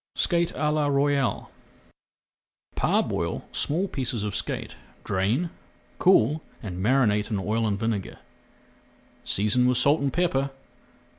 [0.15, 1.51] SKATE À LA ROYALE
[2.73, 5.51] Parboil small pieces of skate, drain,
[5.99, 8.17] cool, and marinate in oil and vinegar,
[9.23, 10.49] seasoning with salt and pepper.